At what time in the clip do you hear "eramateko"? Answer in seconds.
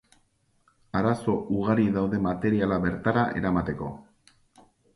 3.43-3.95